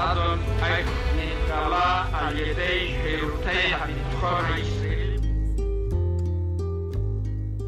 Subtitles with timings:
[0.00, 0.96] أظن أن
[1.66, 5.16] الله על ידי חירותי הביטחון הישראלי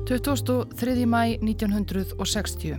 [0.07, 1.07] 23.
[1.07, 2.79] mæ 1960.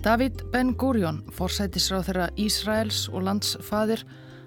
[0.00, 4.06] David Ben-Gurion, forsætisráð þeirra Ísraels og landsfaðir,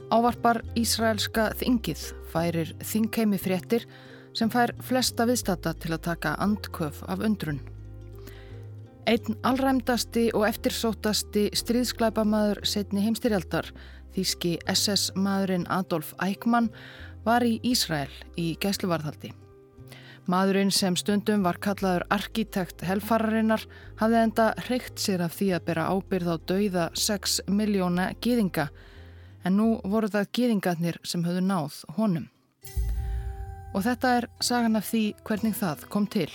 [0.09, 2.01] ávarpar Ísraelska þingið,
[2.33, 3.85] færir þingheimi fréttir
[4.33, 7.61] sem fær flesta viðstata til að taka andköf af undrun.
[9.08, 13.70] Einn allræmdasti og eftirsótasti stríðsklæpamaður setni heimstyrjaldar,
[14.12, 16.68] þýski SS-maðurinn Adolf Eichmann,
[17.24, 19.30] var í Ísrael í gæsluvarðhaldi.
[20.28, 23.64] Maðurinn sem stundum var kallaður arkitekt helfararinnar
[23.96, 28.68] hafði enda hreikt sér af því að bera ábyrð á dauða 6 miljóna gýðinga
[29.48, 32.28] en nú voru það gýðingarnir sem höfðu náð honum.
[33.72, 36.28] Og þetta er sagan af því hvernig það kom til.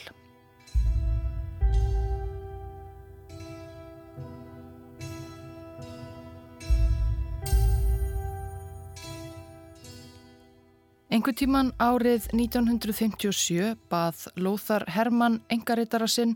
[11.13, 16.31] Engu tíman árið 1957 bað Lóþar Hermann engaritara sinn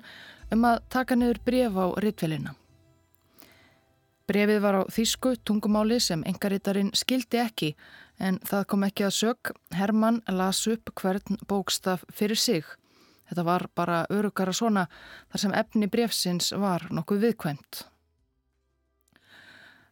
[0.53, 2.53] um að taka niður bref á ritvelina.
[4.30, 7.72] Brefið var á þýsku tungumáli sem engaritarin skildi ekki
[8.22, 9.53] en það kom ekki að sög.
[9.73, 12.61] Hermann las upp hvern bókstaf fyrir sig.
[13.31, 14.86] Þetta var bara örugara svona
[15.31, 17.88] þar sem efni brefsins var nokkuð viðkvæmt.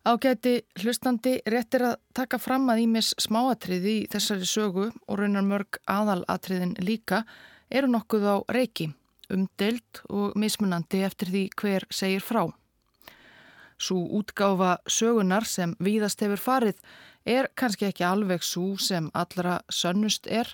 [0.06, 5.80] Ágæti hlustandi réttir að taka fram að ímis smáatriði í þessari sögu og raunar mörg
[5.90, 7.24] aðalatriðin líka
[7.74, 8.92] eru nokkuð á reiki,
[9.34, 12.44] umdelt og mismunandi eftir því hver segir frá.
[13.82, 16.84] Svo útgáfa sögunar sem víðast hefur farið
[17.26, 20.54] er kannski ekki alveg svo sem allra sönnust er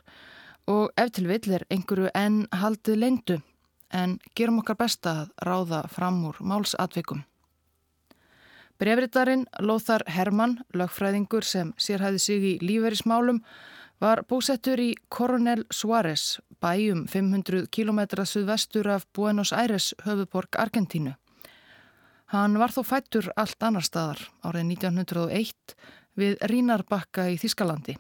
[0.72, 3.42] og ef til vill er einhverju enn haldið leindu
[3.92, 7.26] en gerum okkar besta að ráða fram úr málsatvikum.
[8.82, 13.44] Brefritarinn Lóþar Hermann, lögfræðingur sem sérhæði sig í líferismálum,
[14.02, 21.14] var búsettur í Coronel Suárez, bæjum 500 km suðvestur af Buenos Aires, höfuborg Argentínu.
[22.34, 25.76] Hann var þó fættur allt annar staðar árið 1901
[26.18, 28.00] við Rínarbakka í Þískalandi.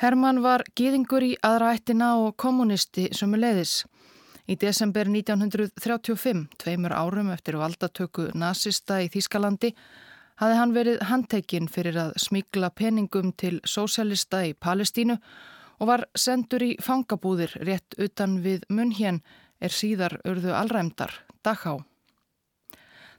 [0.00, 3.82] Hermann var gýðingur í aðra ættina og kommunisti sömuleiðis.
[4.50, 9.70] Í desember 1935, tveimur árum eftir valdatöku nazista í Þýskalandi,
[10.42, 15.14] hafði hann verið handtekinn fyrir að smigla peningum til sósælista í Palestínu
[15.78, 19.20] og var sendur í fangabúðir rétt utan við munhjén
[19.62, 21.14] er síðar urðu allræmdar,
[21.46, 21.84] Dachau.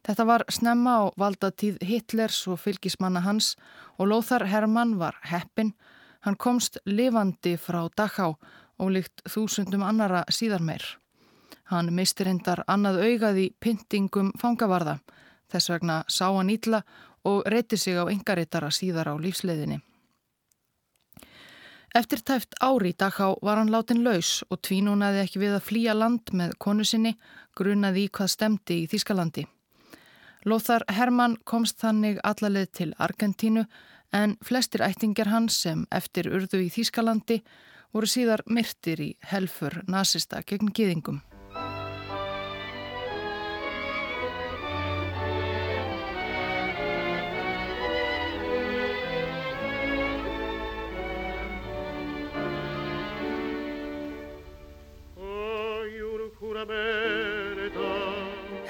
[0.04, 3.54] Þetta var snemma á valdatíð Hitlers og fylgismanna hans
[3.96, 5.72] og Lothar Hermann var heppin.
[6.28, 8.36] Hann komst lifandi frá Dachau
[8.80, 10.84] og líkt þúsundum annara síðar meir.
[11.72, 15.00] Hann mistir hendar annað augað í pyntingum fangavarða.
[15.52, 16.84] Þess vegna sá hann ítla
[17.24, 19.80] og reytti sig á yngaritara síðar á lífsleiðinni.
[21.94, 25.94] Eftir tæft ári í Dachau var hann látin laus og tvínúnaði ekki við að flýja
[25.94, 27.14] land með konu sinni,
[27.54, 29.44] grunaði í hvað stemdi í Þískalandi.
[30.50, 33.68] Lóþar Hermann komst þannig allalið til Argentínu
[34.12, 37.44] en flestir ættingar hans sem eftir urðu í Þískalandi
[37.94, 41.22] voru síðar myrtir í helfur nazista gegn giðingum.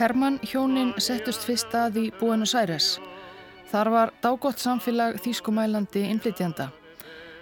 [0.03, 2.97] Hermann hjónin settust fyrst að í Buenos Aires.
[3.71, 6.65] Þar var dágott samfélag þýskumælandi innflytjanda.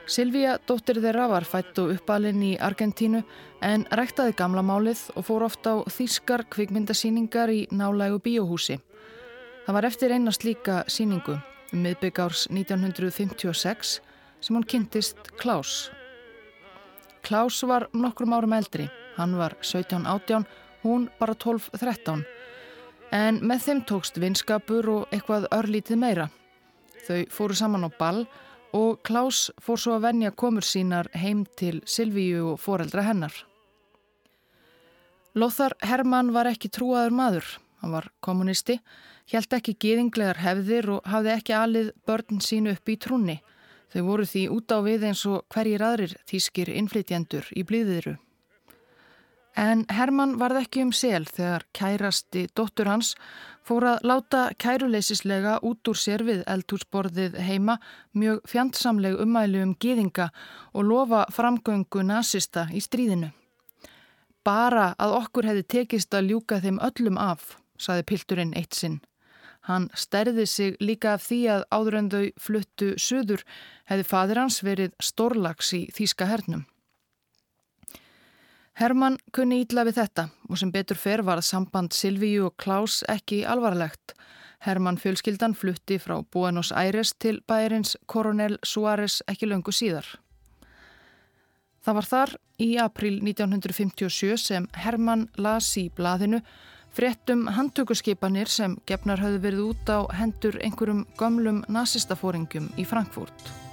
[0.06, 3.24] Silvíja, dóttir þeirra, var fætt og uppalinn í Argentínu
[3.66, 8.78] en ræktaði gamla málið og fór ofta á þýskar kvikmyndasýningar í nálægu bíóhúsi.
[9.66, 11.40] Það var eftir eina slíka síningu
[11.72, 13.96] um miðbyggárs 1956
[14.38, 15.90] sem hún kynntist Klaus.
[17.26, 18.86] Klaus var nokkrum árum eldri.
[19.18, 20.46] Hann var 17-18,
[20.86, 22.22] hún bara 12-13
[23.12, 26.30] en með þeim tókst vinskapur og eitthvað örlítið meira.
[27.06, 28.26] Þau fóru saman á ball
[28.78, 33.34] og Klaus fór svo að venja komur sínar heim til Silvíu og foreldra hennar.
[35.36, 37.46] Lóþar Hermann var ekki trúaður maður,
[37.80, 38.80] hann var kommunisti,
[39.32, 43.38] held ekki geðinglegar hefðir og hafði ekki alið börn sínu upp í trúni.
[43.92, 48.18] Þau voru því út á við eins og hverjir aðrir þýskir innflytjendur í blíðiðru.
[49.60, 53.16] En Hermann varð ekki um sel þegar kærasti dóttur hans
[53.68, 57.78] fór að láta kæruleysislega út úr sér við eldhúsborðið heima
[58.16, 60.30] mjög fjandsamleg umælu um geðinga
[60.74, 63.34] og lofa framgöngu nazista í stríðinu.
[64.44, 69.02] Bara að okkur hefði tekist að ljúka þeim öllum af, saði pilturinn eitt sinn.
[69.70, 73.44] Hann stærði sig líka af því að áður en þau fluttu söður
[73.92, 76.66] hefði fadir hans verið stórlags í Þíska hernum.
[78.80, 83.44] Hermann kunni ítla við þetta og sem betur fer var samband Silvíu og Klaus ekki
[83.46, 84.16] alvarlegt.
[84.62, 90.06] Hermann fjölskyldan flutti frá Buenos Aires til bæjarins Coronel Suárez ekki löngu síðar.
[91.82, 96.44] Það var þar í april 1957 sem Hermann las í blaðinu
[96.94, 103.71] fréttum handtökuskipanir sem gefnar höfðu verið út á hendur einhverjum gömlum nazistafóringum í Frankfurt.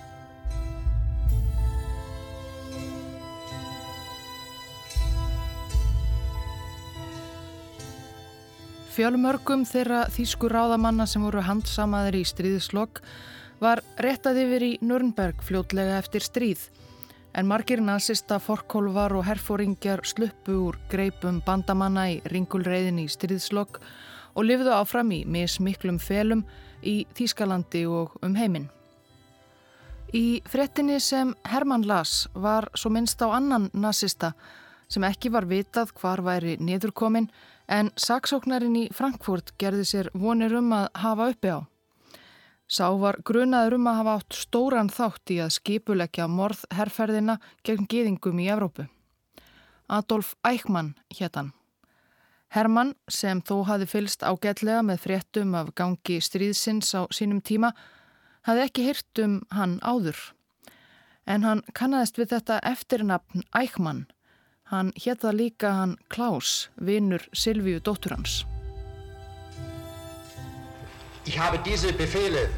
[8.98, 12.96] Fjölmörgum þeirra þýsku ráðamanna sem voru handsamaðir í stríðslokk
[13.62, 16.64] var réttað yfir í Nürnberg fljótlega eftir stríð
[17.38, 23.78] en margir nazista forkólvar og herfóringjar sluppu úr greipum bandamanna í ringulreiðin í stríðslokk
[24.34, 26.42] og lifðu áfram í mismiklum felum
[26.82, 28.66] í Þýskalandi og um heiminn.
[30.10, 34.32] Í frettinni sem Hermann las var svo minnst á annan nazista
[34.90, 37.30] sem ekki var vitað hvar væri niðurkomin
[37.68, 41.60] en saksóknarinn í Frankfurt gerði sér vonir um að hafa uppi á.
[42.68, 48.40] Sá var grunaður um að hafa átt stóran þátt í að skipuleggja morðherrferðina gegn geðingum
[48.44, 48.88] í Evrópu.
[49.88, 51.54] Adolf Eichmann héttan.
[52.52, 57.74] Hermann, sem þó hafi fylst ágætlega með fréttum af gangi stríðsins á sínum tíma,
[58.48, 60.20] hafi ekki hyrt um hann áður.
[61.28, 64.06] En hann kannadist við þetta eftirnafn Eichmann
[64.70, 68.44] Hann hétta líka hann Klaus, vinnur Silvíu dóttur hans.
[71.24, 72.48] Ich habe diese Befehle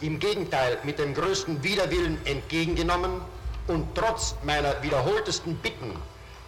[0.00, 3.20] im Gegenteil mit dem größten Widerwillen entgegengenommen
[3.66, 5.92] und trotz meiner wiederholtesten Bitten,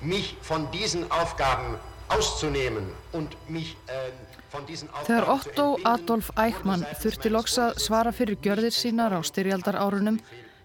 [0.01, 1.79] mich von diesen Aufgaben
[2.09, 4.11] auszunehmen und mich äh,
[4.51, 9.21] von diesen Aufgaben Þegar Otto Adolf Eichmann þurfti loks að svara fyrir gjörðir sínar á
[9.27, 10.21] styrjaldar árunum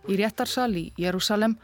[0.07, 1.57] í réttarsal í Jérúsalem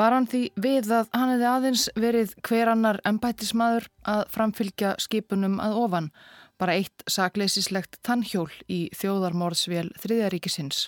[0.00, 5.58] Bar hann því við að hann hefði aðeins verið hver annar ennbættismadur að framfylgja skipunum
[5.60, 6.06] að ofan,
[6.56, 10.86] bara eitt sakleisislegt tannhjól í þjóðarmorðsvél þriðaríkisins.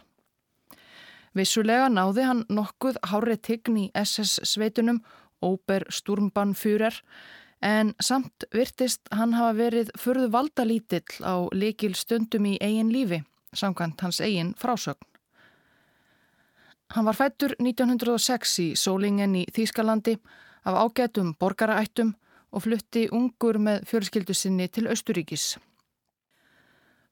[1.36, 5.02] Vissulega náði hann nokkuð hárið tign í SS-sveitunum,
[5.44, 6.96] Óber Sturmbann-Führer,
[7.60, 13.20] en samt virtist hann hafa verið fyrðu valdalítill á likil stundum í eigin lífi,
[13.52, 15.11] samkvæmt hans eigin frásögn.
[16.92, 20.18] Hann var fættur 1906 í Sólingen í Þýskalandi
[20.68, 22.12] af ágætum borgaraættum
[22.52, 25.56] og flutti ungur með fjölskyldu sinni til Östuríkis.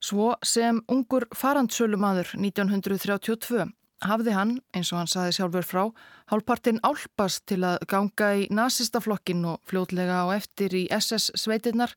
[0.01, 3.67] Svo sem ungur farandsölumadur 1932
[4.05, 5.83] hafði hann, eins og hann saði sjálfur frá,
[6.29, 11.93] hálfpartinn álpast til að ganga í nazistaflokkin og fljótlega á eftir í SS-sveitinnar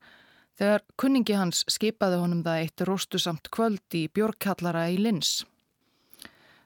[0.56, 5.42] þegar kunningi hans skipaði honum það eitt róstusamt kvöld í Björkkallara í Lins.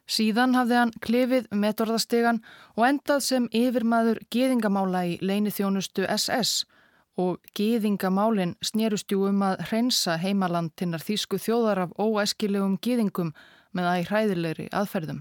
[0.09, 2.41] Síðan hafði hann klefið metorðastegan
[2.79, 6.65] og endað sem yfirmaður geðingamála í leini þjónustu SS
[7.19, 13.35] og geðingamálin snerustjú um að hreinsa heimaland tinnar þýsku þjóðar af óæskilegum geðingum
[13.77, 15.21] með í hræðilegri aðferðum.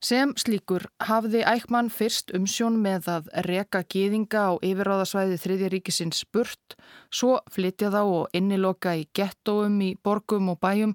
[0.00, 6.76] Sem slíkur hafði Ækman fyrst umsjón með að reka gýðinga á yfirráðasvæði þriðja ríkisins burt,
[7.12, 10.94] svo flytja þá og inniloka í gettóum í borgum og bæjum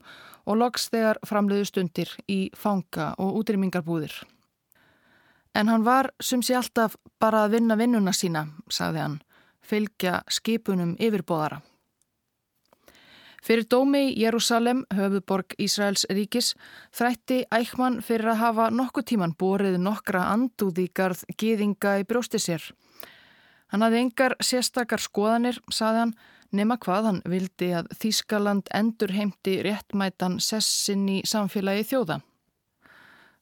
[0.50, 4.18] og loks þegar framleiðu stundir í fanga og útrymmingarbúðir.
[5.54, 9.22] En hann var sem sé alltaf bara að vinna vinnuna sína, sagði hann,
[9.62, 11.62] fylgja skipunum yfirbóðara.
[13.46, 16.56] Fyrir dómi í Jérúsalem, höfuborg Ísraels ríkis,
[16.98, 22.66] þrætti Ækman fyrir að hafa nokkuð tíman borið nokkra andúðíkarð gýðinga í brjósti sér.
[23.70, 26.16] Hann hafði engar sérstakar skoðanir, saði hann,
[26.58, 32.24] nema hvað hann vildi að Þískaland endur heimti réttmætan sessin í samfélagi þjóða.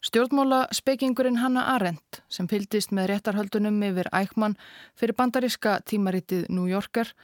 [0.03, 4.59] Stjórnmóla spekingurinn Hanna Arendt sem fyldist með réttarhöldunum yfir Ækman
[4.99, 7.15] fyrir bandaríska tímaritið New Yorker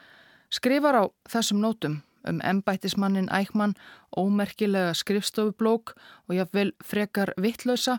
[0.47, 3.75] skrifar á þessum nótum um embættismannin Ækman,
[4.17, 5.93] ómerkilega skrifstofublók
[6.27, 7.97] og jáfnvel frekar vittlausa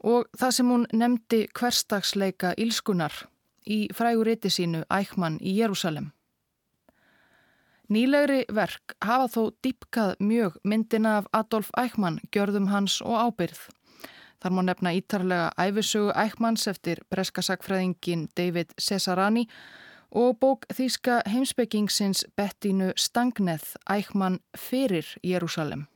[0.00, 3.12] og það sem hún nefndi hverstagsleika ílskunar
[3.66, 6.10] í fræguriti sínu Ækman í Jérúsalem.
[7.92, 13.68] Nýlegri verk hafa þó dýpkað mjög myndina af Adolf Ækman, gjörðum hans og ábyrð.
[14.42, 19.81] Þar má nefna ítarlega æfisögu Ækmans eftir breskasakfræðingin David Cesarani og
[20.36, 25.86] bók þýska heimsbyggingsins Bettinu Stangneth ækman fyrir Jérúsalem.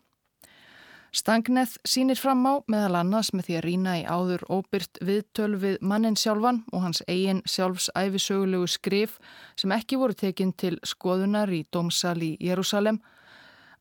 [1.13, 5.77] Stangneth sínir fram á meðal annars með því að rína í áður óbyrt viðtöl við
[5.81, 9.21] mannin sjálfan og hans eigin sjálfsæfisögulegu skrif
[9.57, 13.03] sem ekki voru tekinn til skoðunar í Dómsal í Jérúsalem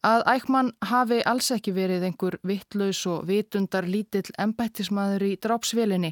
[0.06, 6.12] að ækman hafi alls ekki verið einhver vittlaus og vitundar lítill embættismadur í drápsvelinni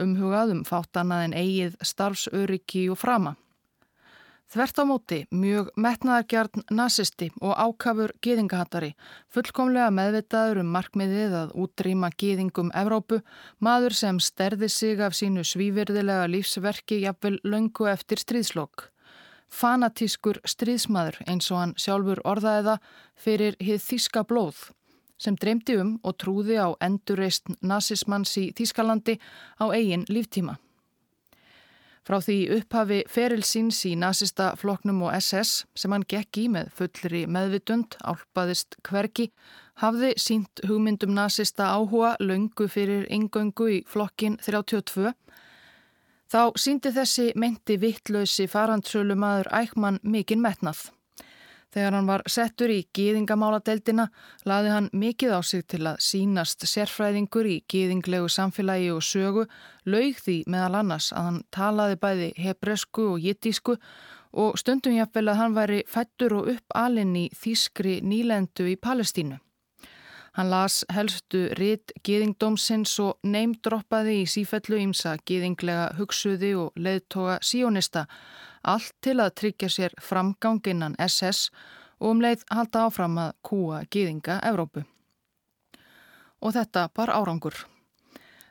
[0.00, 3.34] umhugaðum fátt annað en eigið starfsöryggi og frama.
[4.54, 8.92] Þvert á móti, mjög metnaðargjarn nazisti og ákafur gýðingahattari,
[9.34, 13.18] fullkomlega meðvitaður um markmiðið að útrýma gýðingum Evrópu,
[13.58, 18.92] maður sem sterði sig af sínu svívirðilega lífsverki jafnvel löngu eftir stríðslokk.
[19.50, 22.88] Fanatískur stríðsmaður eins og hann sjálfur orðaði það
[23.26, 24.68] fyrir hið þíska blóð
[25.18, 29.18] sem dreymdi um og trúði á endurreist nazismanns í Þískalandi
[29.58, 30.60] á eigin líftíma.
[32.04, 37.22] Frá því upphafi ferilsins í nazista floknum og SS sem hann gekk í með fullri
[37.24, 39.30] meðvitund, álpaðist hverki,
[39.80, 45.14] hafði sínt hugmyndum nazista áhuga löngu fyrir ingöngu í flokkin 32.
[46.28, 50.90] Þá síndi þessi meinti vittlösi farandsölu maður ækman mikinn metnað.
[51.74, 54.04] Þegar hann var settur í gýðingamáladeldina
[54.46, 59.48] laði hann mikið á sig til að sínast sérfræðingur í gýðinglegu samfélagi og sögu,
[59.90, 63.74] laug því meðal annars að hann talaði bæði hebresku og jittísku
[64.44, 69.40] og stundum jáfnvel að hann væri fættur og upp alinn í þýskri nýlendu í Palestínu.
[70.34, 78.08] Hann las helstu ritt gýðingdómsins og neymdroppaði í sífellu ímsa gýðinglega hugsuði og leðtoga síónista
[78.64, 81.50] allt til að tryggja sér framganginnan SS
[82.00, 84.84] og um leið halda áfram að kúa gýðinga Evrópu.
[86.44, 87.56] Og þetta bar árangur.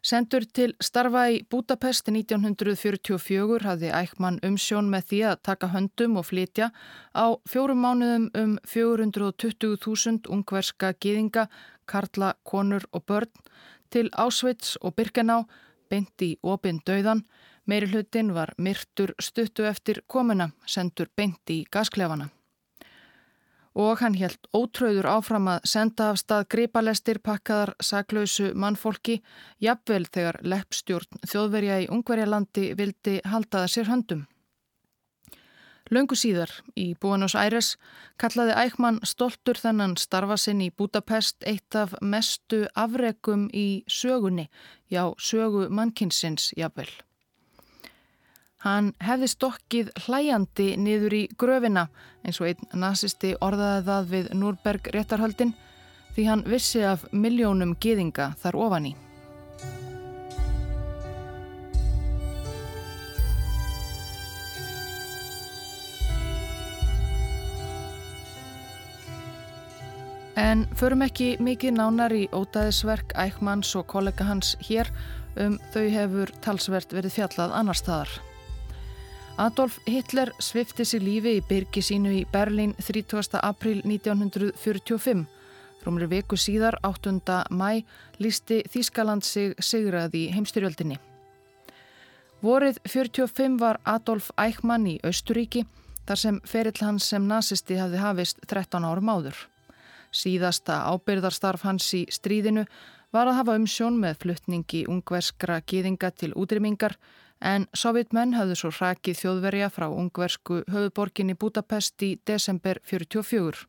[0.03, 6.27] Sendur til starfa í Budapest 1944 hafði Ækman umsjón með því að taka höndum og
[6.27, 6.73] flytja
[7.15, 11.47] á fjórum mánuðum um 420.000 ungverska gýðinga,
[11.87, 13.31] karla, konur og börn
[13.95, 15.45] til Ásvits og Birkená,
[15.87, 17.23] beint í opinn döiðan
[17.65, 22.27] Meiri hlutin var myrtur stuttu eftir komuna, sendur beint í gasklefana.
[23.73, 29.21] Og hann helt ótröður áfram að senda af stað gripalestir pakkaðar saklausu mannfólki,
[29.63, 34.27] jafnvel þegar leppstjórn þjóðverja í Ungverjalandi vildi haldaða sér höndum.
[35.93, 37.73] Laungu síðar í Buenos Aires
[38.21, 44.49] kallaði Ækman stoltur þennan starfa sinn í Budapest eitt af mestu afrekum í sögunni,
[44.91, 46.91] já sögu mannkinsins jafnvel.
[48.63, 51.89] Hann hefði stokkið hlæjandi niður í gröfina
[52.23, 55.51] eins og einn nazisti orðaði það við Núrberg réttarhöldin
[56.15, 58.95] því hann vissi af miljónum geðinga þar ofan í.
[70.39, 74.87] En förum ekki mikið nánar í ótaðisverk Ækmanns og kollega hans hér
[75.35, 78.21] um þau hefur talsvert verið fjallað annar staðar.
[79.37, 83.39] Adolf Hitler svifti sig lífi í byrgi sínu í Berlín 30.
[83.41, 85.23] april 1945.
[85.83, 87.49] Rúmri veku síðar, 8.
[87.49, 87.81] mæ,
[88.21, 90.99] lísti Þískaland sig sigrað í heimstyrjöldinni.
[92.45, 95.65] Vorið 45 var Adolf Eichmann í Austuríki
[96.05, 99.35] þar sem ferill hans sem nazisti hafði hafist 13 árum áður.
[100.13, 102.67] Síðasta ábyrðarstarf hans í stríðinu
[103.09, 106.99] var að hafa umsjón með fluttningi ungverskra gýðinga til útrymmingar
[107.43, 113.67] en sovjetmenn hafðu svo hrakið þjóðverja frá ungversku höfuborginni Budapest í desember 44.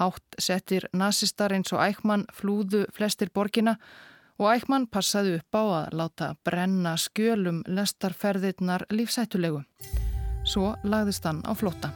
[0.00, 3.76] Hátt settir nazistar eins og Ækman flúðu flestir borgina
[4.38, 9.64] og Ækman passaði upp á að láta brenna skjölum lestarferðirnar lífsættulegu.
[10.44, 11.92] Svo lagðist hann á flóta.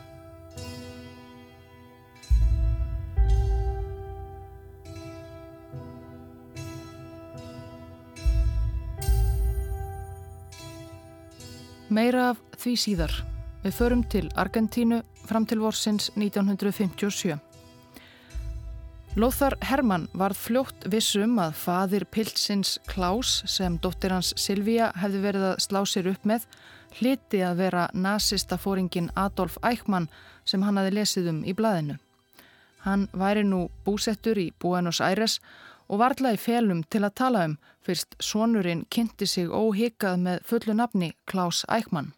[11.95, 13.13] Meira af því síðar.
[13.63, 14.97] Við förum til Argentínu
[15.29, 17.37] fram til vorsins 1957.
[19.15, 25.47] Lóþar Hermann varð fljótt vissum að fadir Pilsins Klaus sem dóttir hans Silvíja hefði verið
[25.53, 26.49] að slá sér upp með
[26.99, 30.11] hliti að vera nazista fóringin Adolf Eichmann
[30.43, 32.01] sem hann hafi lesið um í blaðinu.
[32.83, 35.39] Hann væri nú búsettur í Buenos Aires
[35.88, 41.12] og varðlaði felum til að tala um fyrst sonurinn kynnti sig óhigað með fullu nafni
[41.31, 42.12] Klaus Eichmann.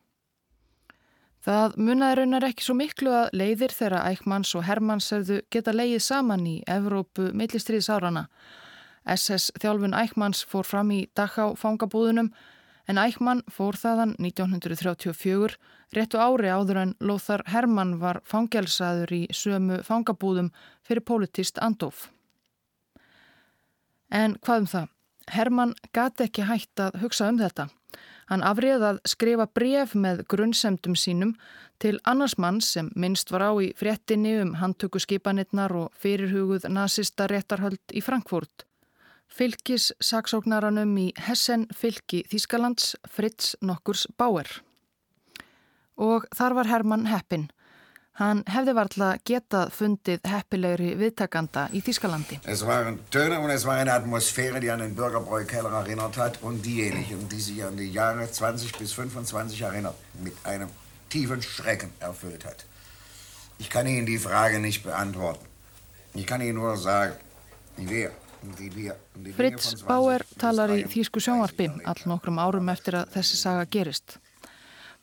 [1.47, 6.01] Það munnaði raunar ekki svo miklu að leiðir þeirra Eichmanns og Hermanns hefðu geta leið
[6.03, 8.25] saman í Evrópu millistriðsárana.
[9.07, 12.33] SS þjálfun Eichmanns fór fram í Dachau fangabúðunum
[12.91, 15.55] en Eichmann fór þaðan 1934
[15.95, 20.51] réttu ári áður en Lothar Hermann var fangelsaður í sömu fangabúðum
[20.83, 22.09] fyrir politist andof.
[24.11, 24.93] En hvað um það?
[25.27, 27.69] Hermann gati ekki hægt að hugsa um þetta.
[28.27, 31.35] Hann afrið að skrifa bref með grunnsemdum sínum
[31.83, 37.29] til annars mann sem minnst var á í fréttinni um handtöku skipanirnar og fyrirhuguð nazista
[37.31, 38.67] réttarhöld í Frankfurt.
[39.27, 44.47] Fylgis saksóknaranum í Hessen fylgi Þískalands Fritz Nokkurs Bauer.
[45.97, 47.49] Og þar var Hermann heppin.
[48.17, 52.39] Hann hefði varðla getað fundið heppilegri viðtakanda í Þískalandi.
[52.49, 56.65] Es waren Töne und es war eine Atmosphäre, die an den Bürgerbräu-Keller erinnert hat und
[56.65, 60.71] diejenigen, die sich an die Jahre 20 bis 25 erinnert, mit einem
[61.11, 62.65] tiefen Schrecken erfüllt hat.
[63.59, 65.45] Ich kann Ihnen die Frage nicht beantworten.
[66.15, 67.15] Ich kann Ihnen nur sagen,
[67.77, 68.13] wir,
[68.59, 68.97] die wir...
[69.15, 74.17] Die Fritz Bauer talar í Þísku sjónvarpi all nokkrum árum eftir að þessi saga gerist.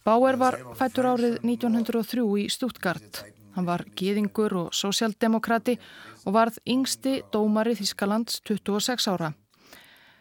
[0.03, 3.21] Bauer var fættur árið 1903 í Stuttgart.
[3.55, 5.77] Hann var gýðingur og sósjaldemokrati
[6.25, 9.31] og varð yngsti dómari Þískalands 26 ára.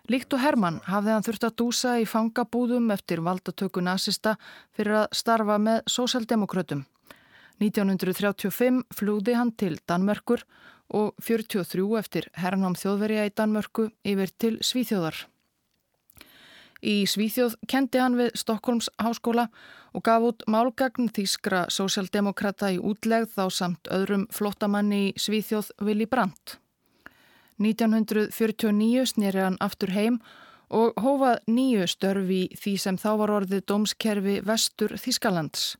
[0.07, 4.37] Líkt og Hermann hafði hann þurft að dúsa í fangabúðum eftir valdatöku nazista
[4.71, 6.87] fyrir að starfa með sósjaldemokratum.
[7.63, 10.47] 1935 flúði hann til Danmörkur
[10.95, 15.25] og 43 eftir hernám þjóðverja í Danmörku yfir til Svíþjóðar.
[16.83, 19.47] Í Svíþjóð kendi hann við Stokkólms háskóla
[19.95, 26.09] og gaf út málgagn þýskra sósjaldemokrata í útlegð þá samt öðrum flottamanni í Svíþjóð Vili
[26.11, 26.59] Brandt.
[27.63, 30.19] 1949 snýri hann aftur heim
[30.73, 35.77] og hófað nýju störfi því sem þá var orðið dómskerfi vestur Þískalands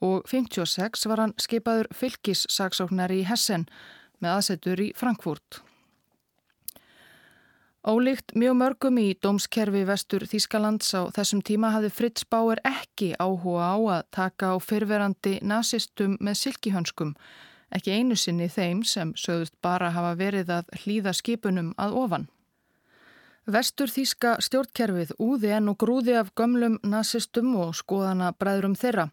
[0.00, 3.66] og 56 var hann skipaður fylgissaksóknari í Hessen
[4.22, 5.60] með aðsetur í Frankfurt.
[7.88, 13.70] Ólíkt mjög mörgum í dómskerfi vestur Þískalands á þessum tíma hafði Fritz Bauer ekki áhuga
[13.72, 17.14] á að taka á fyrverandi nazistum með silkihönskum,
[17.72, 22.28] ekki einu sinni þeim sem sögðust bara hafa verið að hlýða skipunum að ofan.
[23.48, 29.08] Vestur Þíska stjórnkerfið úði enn og grúði af gömlum nazistum og skoðana bræðrum þeirra.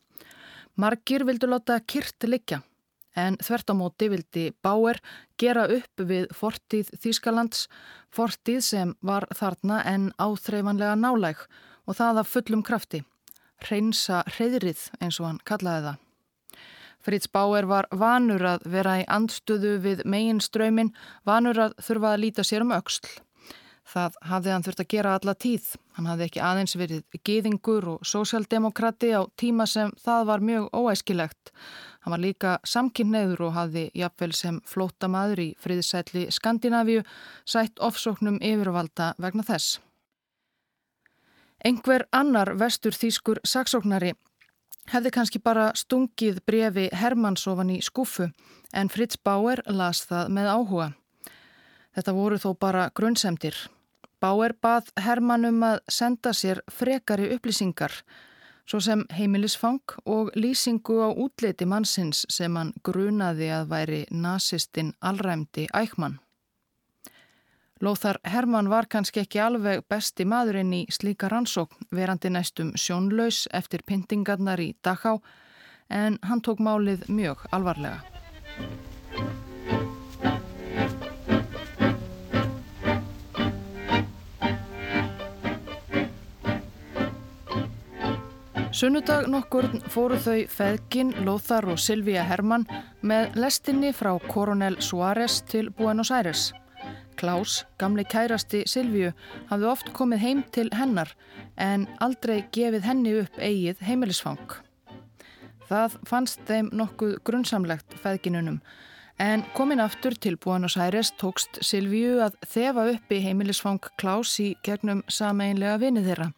[0.76, 2.60] Margir vildu láta kyrt liggja
[3.16, 5.00] en þvert á móti vildi Bauer
[5.42, 7.68] gera upp við fortíð Þýskalands,
[8.12, 11.46] fortíð sem var þarna en áþreifanlega nálæg
[11.86, 13.04] og það af fullum krafti.
[13.64, 16.02] Hreinsa hreyðrið eins og hann kallaði það.
[17.06, 20.90] Fritz Bauer var vanur að vera í andstöðu við megin strömin,
[21.24, 23.06] vanur að þurfa að líta sér um auksl.
[23.86, 25.66] Það hafði hann þurft að gera alla tíð.
[25.96, 31.52] Hann hafði ekki aðeins verið geðingur og sósjaldemokrati á tíma sem það var mjög óæskilegt.
[32.02, 37.06] Hann var líka samkynneður og hafði jafnvel sem flóta maður í friðsætli Skandinavíu
[37.46, 39.80] sætt ofsóknum yfirvalda vegna þess.
[41.66, 44.14] Engver annar vestur þýskur saksóknari
[44.92, 48.30] hefði kannski bara stungið brefi Hermannsofan í skúfu
[48.74, 50.92] en Fritz Bauer las það með áhuga.
[51.96, 53.56] Þetta voru þó bara grunnsemdir.
[54.20, 57.94] Bauer bað Hermann um að senda sér frekari upplýsingar
[58.66, 65.68] svo sem heimilisfang og lýsingu á útleiti mannsins sem hann grunaði að væri nazistin allræmdi
[65.74, 66.20] ækman.
[67.82, 73.84] Lóþar Hermann var kannski ekki alveg besti maðurinn í slíka rannsókn verandi næstum sjónlaus eftir
[73.86, 75.20] pyntingarnar í Dachau
[75.90, 78.02] en hann tók málið mjög alvarlega.
[88.76, 92.66] Sunnudag nokkur fóru þau Feðgin, Lóþar og Silvíja Hermann
[93.08, 96.50] með lestinni frá Coronel Suárez til Buenos Aires.
[97.16, 99.14] Klaus, gamli kærasti Silvíu,
[99.48, 101.14] hafði oft komið heim til hennar
[101.56, 104.58] en aldrei gefið henni upp eigið heimilisfang.
[105.70, 108.60] Það fannst þeim nokkuð grunnsamlegt feðginunum
[109.24, 114.52] en komin aftur til Buenos Aires tókst Silvíu að þefa upp í heimilisfang Klaus í
[114.68, 116.30] gegnum sameinlega vinið þeirra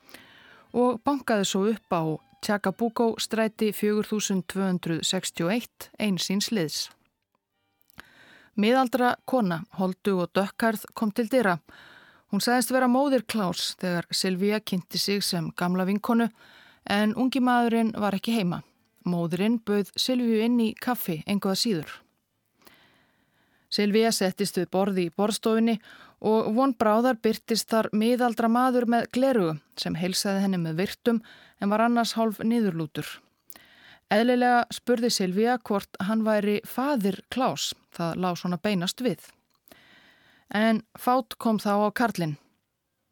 [0.77, 6.87] og bankaði svo upp á Tjakabuko stræti 4261 einsins liðs.
[8.55, 11.59] Miðaldra kona, holdu og dökkarð kom til dyrra.
[12.31, 16.31] Hún sagðist vera móðir Klaus þegar Silvíja kynnti sig sem gamla vinkonu
[16.87, 18.63] en ungi maðurinn var ekki heima.
[19.03, 21.91] Móðurinn bauð Silvíu inn í kaffi enguða síður.
[23.67, 25.81] Silvíja settist við borði í borðstofinni
[26.21, 31.21] og von bráðar byrtist þar miðaldra maður með glerugu sem heilsaði henni með virtum
[31.61, 33.07] en var annars hálf niðurlútur.
[34.13, 39.19] Eðlilega spurði Silvíja hvort hann væri fadir Klaus, það lág svona beinast við.
[40.47, 42.37] En fát kom þá á Karlinn.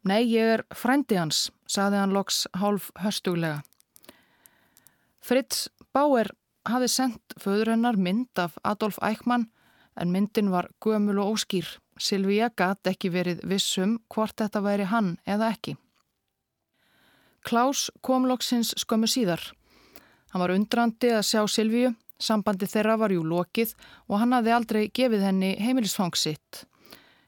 [0.06, 3.60] Nei, ég er frændi hans, saði hann loks hálf höstuglega.
[5.20, 6.30] Fritz Bauer
[6.66, 9.50] hafi sendt föður hennar mynd af Adolf Eichmann
[9.96, 11.66] en myndin var gömul og óskýr.
[11.98, 15.76] Silvíja gatt ekki verið vissum hvort þetta væri hann eða ekki.
[17.46, 19.40] Klaus kom loksins skömmu síðar.
[20.32, 23.74] Hann var undrandi að sjá Silvíu, sambandi þeirra var jú lokið
[24.08, 26.64] og hann hafði aldrei gefið henni heimilisfang sitt.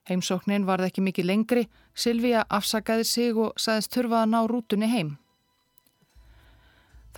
[0.09, 5.17] Heimsóknin varð ekki mikið lengri, Silvíja afsakaði sig og sagðist þurfa að ná rútunni heim.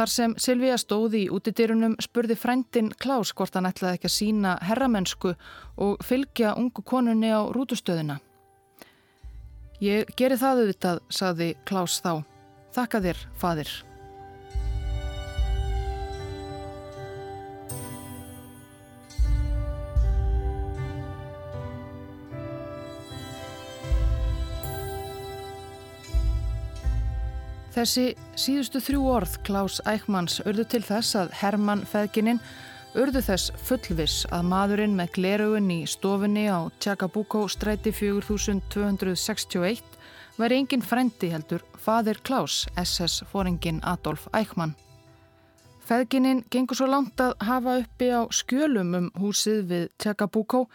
[0.01, 4.53] Þar sem Silvíja stóði í útidyrunum spurði frændin Klaus hvort hann ætlaði ekki að sína
[4.65, 5.35] herramennsku
[5.77, 8.17] og fylgja ungu konunni á rútustöðuna.
[9.85, 12.25] Ég geri það auðvitað, sagði Klaus þá.
[12.73, 13.77] Þakka þér, fadir.
[27.81, 32.37] Þessi síðustu þrjú orð Klaus Eichmanns urðu til þess að Hermann feðgininn
[32.93, 39.81] urðu þess fullvis að maðurinn með glerugun í stofunni á Tjakabuko stræti 4261
[40.37, 44.77] væri engin frendi heldur fadir Klaus, SS-fóringin Adolf Eichmann.
[45.81, 50.67] Feðgininn gengur svo langt að hafa uppi á skjölum um húsið við Tjakabuko,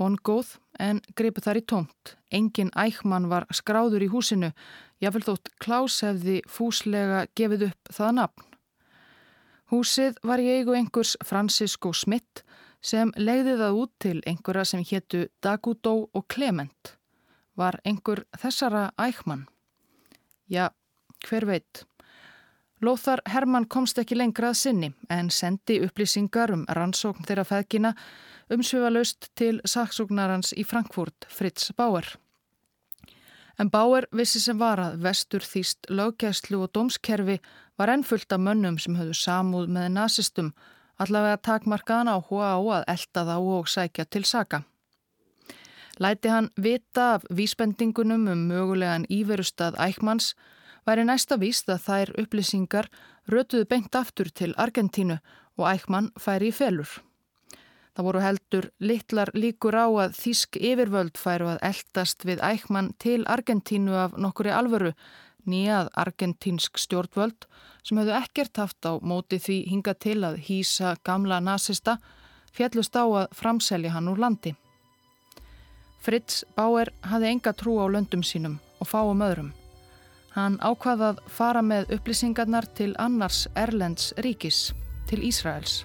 [0.00, 2.16] von góð, en greipu þar í tómt.
[2.32, 4.54] Engin Eichmann var skráður í húsinu,
[5.02, 8.50] jáfnvel þótt Klaus hefði fúslega gefið upp það nafn.
[9.72, 12.44] Húsið var í eigu einhvers Francisco Smith
[12.84, 16.94] sem legði það út til einhverja sem héttu Dagudó og Clement.
[17.56, 19.46] Var einhver þessara Eichmann?
[20.50, 20.68] Já,
[21.24, 21.84] hver veit.
[22.84, 27.94] Lóþar Hermann komst ekki lengra að sinni en sendi upplýsingar um rannsókn þeirra feðgina
[28.52, 32.04] umsvöfalaust til saksóknarans í Frankfurt, Fritz Bauer.
[33.58, 37.38] En Bauer vissi sem var að vestur þýst löggæslu og dómskerfi
[37.78, 40.50] var ennfullt af mönnum sem höfðu samúð með nazistum,
[40.98, 44.64] allavega takmarkaðan á hóa á að elda þá og sækja til saka.
[46.02, 50.34] Læti hann vita af vísbendingunum um mögulegan íverustad ækmanns
[50.86, 52.90] væri næsta víst að þær upplýsingar
[53.30, 55.20] rötuðu beint aftur til Argentínu
[55.56, 56.90] og ækmann færi í felur.
[57.94, 63.20] Það voru heldur litlar líkur á að þísk yfirvöld færu að eldast við ækmann til
[63.30, 64.90] Argentínu af nokkuri alvöru
[65.46, 67.46] nýjað argentínsk stjórnvöld
[67.84, 71.98] sem hefðu ekkert haft á móti því hinga til að hýsa gamla nazista
[72.54, 74.54] fjallust á að framselja hann úr landi.
[76.04, 79.54] Fritz Bauer hafði enga trú á löndum sínum og fáum öðrum.
[80.34, 84.72] Hann ákvaðað fara með upplýsingarnar til annars Erlends ríkis,
[85.06, 85.84] til Ísraels.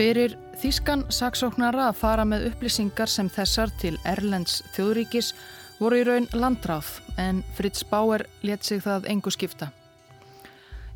[0.00, 5.34] Fyrir Þískan saksóknara að fara með upplýsingar sem þessar til Erlends þjóðríkis
[5.76, 6.88] voru í raun landráð
[7.20, 9.68] en Fritz Bauer let sig það engu skipta.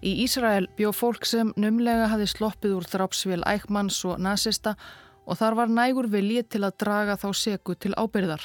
[0.01, 4.73] Í Ísrael bjó fólk sem numlega hafi sloppið úr drápsvél ækmanns og nazista
[5.29, 8.41] og þar var nægur viljið til að draga þá seku til ábyrðar.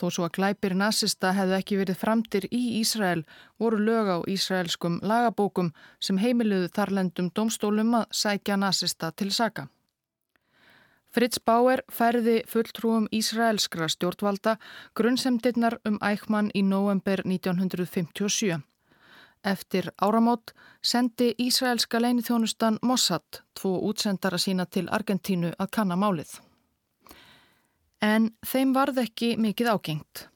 [0.00, 3.20] Þó svo að glæpir nazista hefðu ekki verið framtir í Ísrael
[3.60, 9.66] voru lög á ísraelskum lagabókum sem heimiluðu þarlendum domstólum að sækja nazista til saka.
[11.12, 14.56] Fritz Bauer færði fulltrúum Ísraelskra stjórnvalda
[14.96, 18.60] grunnsemdirnar um ækman í november 1957.
[19.44, 26.38] Eftir áramót sendi Ísraelska leinithjónustan Mossad tvo útsendara sína til Argentínu að kanna málið.
[28.00, 30.26] En þeim varð ekki mikið ágengt.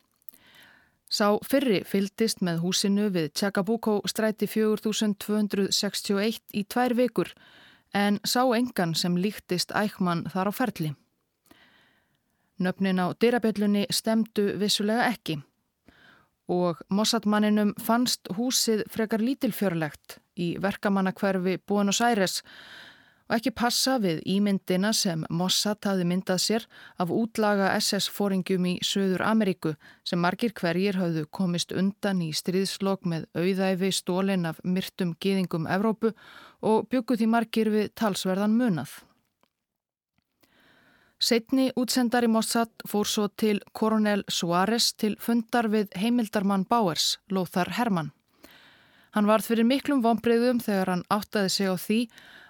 [1.09, 7.31] Sá fyrri fyldist með húsinu við Tjakabuko stræti 4261 í tvær vikur
[7.94, 10.90] en sá engan sem líktist ækman þar á ferli.
[12.59, 15.40] Nöfnin á dyrabellunni stemdu vissulega ekki
[16.50, 22.42] og Mossadmanninum fannst húsið frekar lítilfjörlegt í verkamannakverfi Buenos Aires
[23.28, 26.66] og ekki passa við ímyndina sem Mossad hafði myndað sér
[27.00, 33.26] af útlaga SS-fóringjum í Söður Ameríku sem margir hverjir hafðu komist undan í stríðslokk með
[33.32, 36.12] auðæfi stólinn af myrtum geðingum Evrópu
[36.60, 38.92] og bygguð því margir við talsverðan munað.
[41.24, 48.12] Setni útsendari Mossad fór svo til Coronel Suárez til fundar við heimildarmann Báers, Lóþar Hermann.
[49.14, 51.98] Hann varð fyrir miklum vonbreyðum þegar hann áttaði sig á því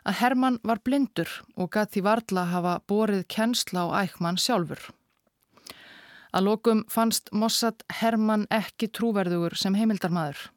[0.05, 4.81] að Hermann var blindur og gæti varðla hafa borið kennsla á ækmann sjálfur.
[6.35, 10.51] Að lokum fannst Mossad Hermann ekki trúverðugur sem heimildarmadur.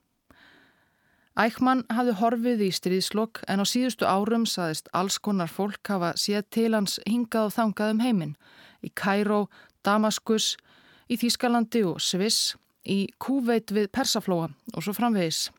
[1.37, 6.47] Ækmann hafði horfið í stríðslokk en á síðustu árum saðist alls konar fólk hafa séð
[6.49, 8.33] til hans hingað og þangað um heiminn.
[8.81, 9.45] Í Kæró,
[9.85, 10.55] Damaskus,
[11.05, 15.51] í Þýskalandi og Sviss, í Kúveit við Persaflóa og svo framvegis.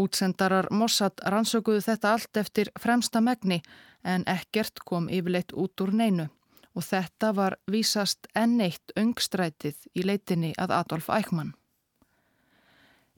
[0.00, 3.60] Útsendarar Mossad rannsökuðu þetta allt eftir fremsta megni
[4.04, 6.28] en ekkert kom yfirleitt út úr neinu
[6.72, 11.52] og þetta var vísast enn eitt öngstrætið í leitinni að Adolf Eichmann.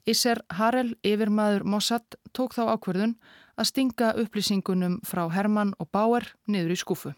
[0.05, 3.15] Isser Harel, yfirmaður Mossad, tók þá ákverðun
[3.55, 7.13] að stinga upplýsingunum frá Hermann og Bauer niður í skúfu.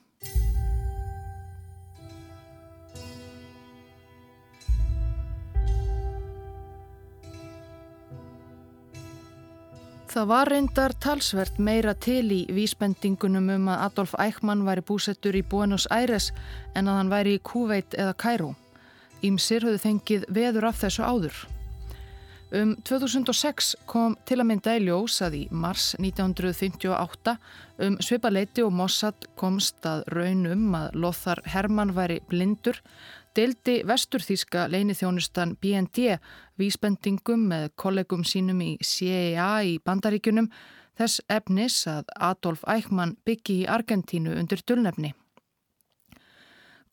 [10.18, 15.44] Það var reyndar talsvert meira til í vísbendingunum um að Adolf Eichmann væri búsettur í
[15.46, 16.32] Buenos Aires
[16.74, 18.48] en að hann væri í Kuveit eða Kæró.
[19.22, 21.38] Ímsir höfðu fengið veður af þessu áður.
[22.50, 27.38] Um 2006 kom til að mynda í ljós að í mars 1958
[27.86, 32.82] um svipaleiti og Mossad komst að raunum að Lothar Hermann væri blindur
[33.38, 36.16] Dildi vesturþíska leinithjónustan BND
[36.58, 40.50] vísbendingum með kollegum sínum í CIA í bandaríkunum
[40.98, 45.14] þess efnis að Adolf Eichmann byggi í Argentínu undir dölnefni.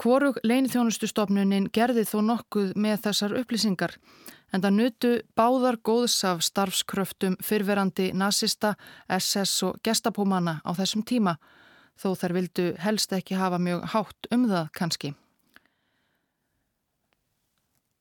[0.00, 3.94] Kvorug leinithjónustustofnunin gerði þó nokkuð með þessar upplýsingar
[4.52, 8.74] en það nutu báðar góðs af starfskröftum fyrverandi nazista,
[9.08, 11.36] SS og gestapómana á þessum tíma
[11.94, 15.14] þó þær vildu helst ekki hafa mjög hátt um það kannski.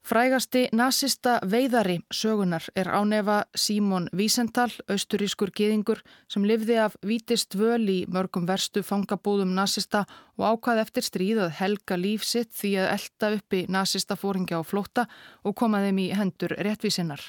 [0.04, 7.88] Frægasti nazista veiðari sögunar er ánefa Símon Wiesenthal, austurískur geðingur sem livði af vítist völ
[7.88, 10.02] í mörgum verstu fangabúðum nazista
[10.36, 14.68] og ákvað eftir stríð að helga líf sitt því að elda uppi nazista fóringja á
[14.68, 15.08] flótta
[15.48, 17.24] og koma þeim í hendur réttvísinnar.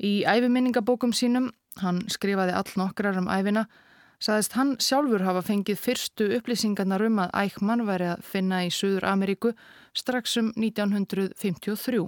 [0.00, 1.52] Í æfiminningabókum sínum,
[1.84, 3.66] hann skrifaði all nokkrar um æfina,
[4.22, 9.08] saðist hann sjálfur hafa fengið fyrstu upplýsingarnar um að Eichmann væri að finna í Suður
[9.10, 9.52] Ameríku
[9.98, 12.04] strax um 1953.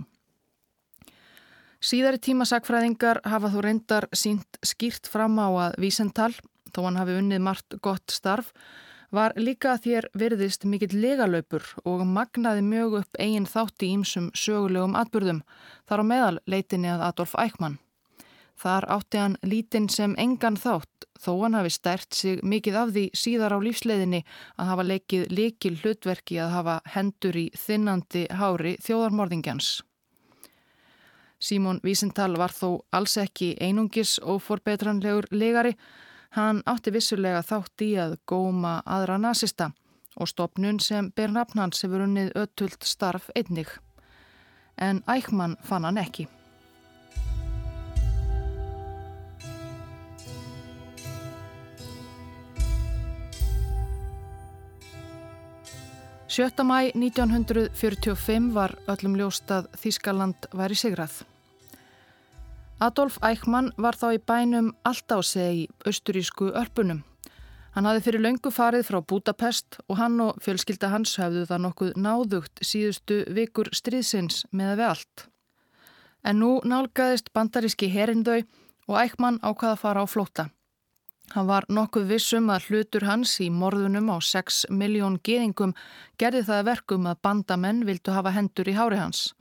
[1.84, 6.32] Síðari tímasakfræðingar hafa þó reyndar sínt skýrt fram á að Vísental,
[6.72, 8.54] þó hann hafi unnið margt gott starf,
[9.14, 14.96] var líka þér virðist mikill legalöpur og magnaði mjög upp eigin þátt í ímsum sögulegum
[14.98, 15.44] atbyrðum,
[15.86, 17.78] þar á meðal leitinni að Adolf Eichmann.
[18.60, 23.04] Þar átti hann lítinn sem engan þátt þó hann hafi stert sig mikið af því
[23.16, 24.20] síðar á lífsleiðinni
[24.58, 29.82] að hafa leikið likil hlutverki að hafa hendur í þinnandi hári þjóðarmorðingjans.
[31.44, 35.74] Símón Vísintal var þó alls ekki einungis og forbetranlegur legari.
[36.34, 39.72] Hann átti vissulega þátt í að góma aðra nazista
[40.14, 43.68] og stopnun sem ber nafnans hefur unnið öttult starf einnig.
[44.78, 46.26] En Ækman fann hann ekki.
[56.34, 56.64] 7.
[56.66, 61.20] mæ 1945 var öllum ljóst að Þískaland væri sigrað.
[62.82, 67.04] Adolf Eichmann var þá í bænum Altásei í austurísku örpunum.
[67.76, 71.94] Hann hafði fyrir löngu farið frá Budapest og hann og fjölskylda hans hafðu það nokkuð
[72.02, 75.26] náðugt síðustu vikur stríðsins með við allt.
[76.26, 78.40] En nú nálgæðist bandaríski herindau
[78.90, 80.50] og Eichmann ákvaða að fara á flóta.
[81.32, 85.72] Hann var nokkuð vissum að hlutur hans í morðunum á 6 miljón geðingum
[86.20, 89.32] gerði það verkum að bandamenn vildu hafa hendur í hári hans.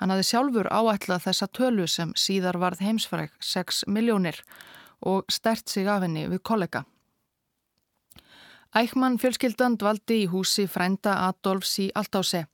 [0.00, 4.40] Hann hafði sjálfur áætlað þessa tölu sem síðar varð heimsfræk 6 miljónir
[5.04, 6.84] og stert sig af henni við kollega.
[8.76, 12.46] Ækman fjölskyldan dvaldi í húsi frænda Adolfs í Altáse.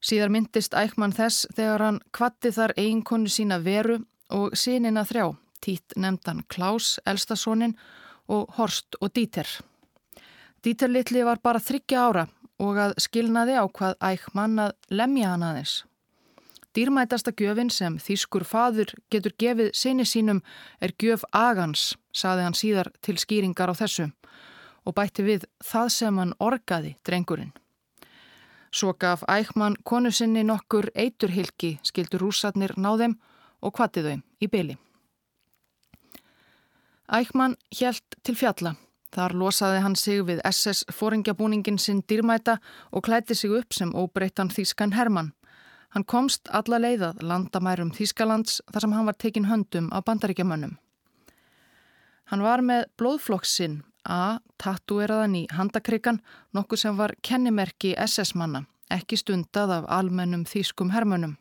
[0.00, 5.32] Síðar myndist Ækman þess þegar hann kvatti þar eiginkonu sína veru og sínina þrjá
[5.66, 7.72] Títt nefndan Klaus, elstasonin
[8.28, 9.48] og Horst og Díter.
[10.62, 12.22] Díter litli var bara þryggja ára
[12.62, 15.74] og að skilnaði á hvað æg mann að lemja hann aðeins.
[16.70, 20.44] Dýrmætasta gjöfin sem þýskur fadur getur gefið sinni sínum
[20.78, 24.12] er gjöf agans, saði hann síðar til skýringar á þessu
[24.86, 27.54] og bætti við það sem hann orgaði drengurinn.
[28.70, 33.18] Svo gaf ægmann konu sinni nokkur eiturhylki skildur rúsatnir náðum
[33.66, 34.76] og kvatti þau í byli.
[37.12, 38.74] Ækman hjælt til fjalla.
[39.14, 42.58] Þar losaði hann sig við SS-fóringjabúningin sinn dýrmæta
[42.92, 45.32] og klætti sig upp sem óbreyttan Þískan Hermann.
[45.94, 50.76] Hann komst alla leiðað landamærum Þískalands þar sem hann var tekin höndum á bandaríkjamönnum.
[52.26, 56.20] Hann var með blóðflokksinn A, tattueraðan í handakryggan,
[56.54, 61.34] nokkuð sem var kennimerki SS-manna, ekki stundað af almennum Þískum Hermönnum.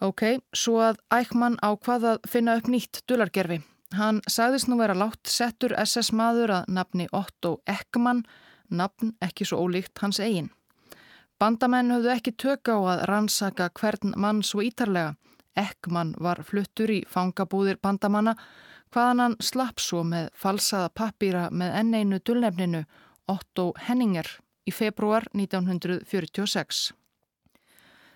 [0.00, 0.22] Ok,
[0.56, 3.58] svo að Ækman ákvað að finna upp nýtt dulargerfi.
[3.98, 8.22] Hann sagðist nú vera látt settur SS maður að nafni Otto Ekman,
[8.70, 10.48] nafn ekki svo ólíkt hans eigin.
[11.40, 15.16] Bandamenn höfðu ekki tökka á að rannsaka hvern mann svo ítarlega
[15.58, 18.36] Ekman var fluttur í fangabúðir bandamanna
[18.94, 22.84] hvaðan hann slapp svo með falsaða pappýra með enneinu dullnefninu
[23.28, 24.32] Otto Henninger
[24.64, 26.99] í februar 1946.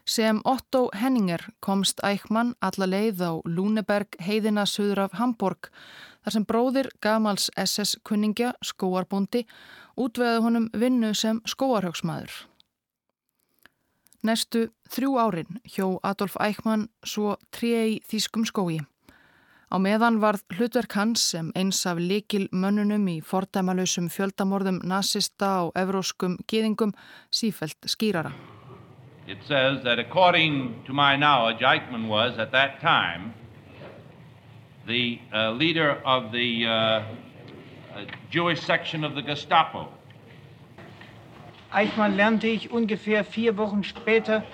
[0.04, 5.70] Sem Otto Henninger komst Eichmann alla leið á Lúneberg heiðina söður af Hamburg
[6.24, 9.46] þar sem bróðir gamals SS-kunningja, skóarbundi,
[9.96, 12.34] útveði honum vinnu sem skóarhauksmaður.
[14.24, 18.80] Næstu þrjú árin hjó Adolf Eichmann svo trei þýskum skói.
[19.72, 25.72] Á meðan varð hlutverk hans sem eins af likil mönnunum í fordæmalösum fjöldamorðum nazista og
[25.80, 26.92] evróskum gýðingum
[27.32, 28.32] sífelt skýrara.
[29.26, 33.32] It says that according to my knowledge, Eichmann was at that time
[34.86, 37.04] the uh, leader of the uh, uh,
[38.30, 39.88] Jewish section of the Gestapo.
[41.72, 44.44] Eichmann lernte ich ungefähr vier Wochen später,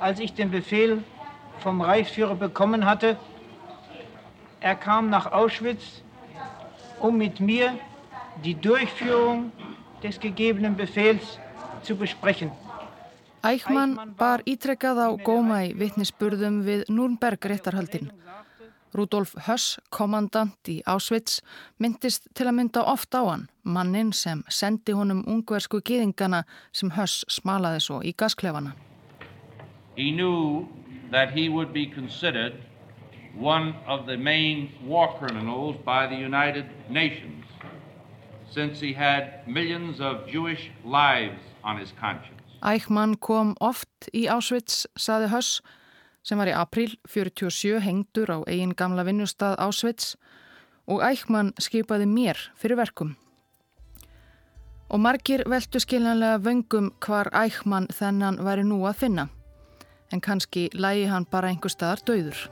[0.00, 1.04] als ich den Befehl
[1.58, 3.18] vom Reichsführer bekommen hatte.
[4.60, 6.02] Er kam nach Auschwitz,
[7.00, 7.78] um mit mir
[8.42, 9.52] die Durchführung
[10.02, 11.38] des gegebenen Befehls
[11.82, 12.50] zu besprechen.
[13.46, 18.08] Ækman bar ítrekkað á góma í vittnisspurðum við Núrnberg réttarhaldin.
[18.96, 21.42] Rudolf Höss, kommandant í Ásvits,
[21.78, 27.24] myndist til að mynda oft á hann, mannin sem sendi honum ungversku gýðingana sem Höss
[27.30, 28.72] smalaði svo í gasklefana.
[29.96, 32.54] He would be considered
[33.38, 37.44] one of the main war criminals by the United Nations
[38.50, 42.45] since he had millions of Jewish lives on his conscience.
[42.64, 45.60] Ækman kom oft í Ásvits, saði Höss,
[46.24, 50.16] sem var í april 47 hengdur á eigin gamla vinnustad Ásvits
[50.88, 53.14] og Ækman skipaði mér fyrir verkum.
[54.88, 59.28] Og margir veldu skiljanlega vöngum hvar Ækman þennan væri nú að finna,
[60.10, 62.46] en kannski lægi hann bara einhver staðar döður.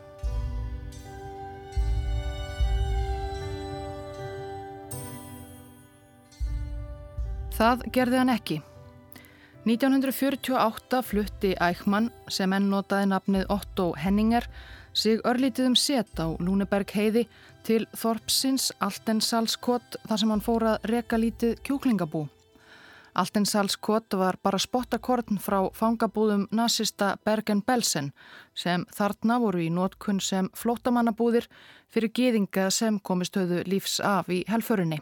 [7.55, 8.63] Það gerði hann ekki.
[9.65, 14.45] 1948 flutti Eichmann sem enn notaði nafnið Otto Henninger
[14.93, 17.23] sig örlítið um set á Lúneberg heiði
[17.65, 22.27] til Þorpsins Altensalskott þar sem hann fór að reka lítið kjúklingabú.
[23.17, 28.13] Altensalskott var bara spottakorn frá fangabúðum nazista Bergen-Belsen
[28.53, 31.49] sem þarna voru í nótkunn sem flótamannabúðir
[31.89, 35.01] fyrir geðinga sem komist höfðu lífs af í helförinni.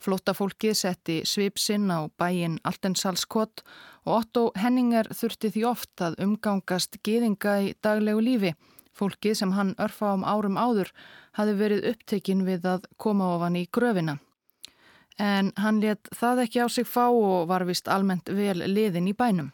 [0.00, 3.60] Flótafólkið setti svipsinn á bæin Altensalskott
[4.08, 8.54] og Otto Henninger þurfti því oft að umgangast geðinga í daglegu lífi.
[8.96, 10.88] Fólkið sem hann örfa um árum áður
[11.36, 14.16] hafi verið upptekinn við að koma ofan í gröfina.
[15.20, 19.16] En hann let það ekki á sig fá og var vist almennt vel liðin í
[19.16, 19.52] bænum.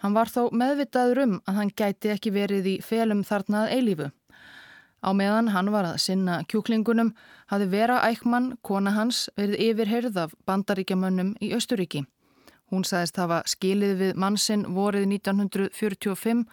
[0.00, 4.12] Hann var þó meðvitaður um að hann gæti ekki verið í felum þarnað eilífu.
[5.00, 7.14] Á meðan hann var að sinna kjúklingunum
[7.48, 12.04] hafði Vera Ækman, kona hans, verið yfirherð af bandaríkjamönnum í Östuríki.
[12.70, 16.44] Hún sagðist hafa skilið við mannsinn vorið 1945,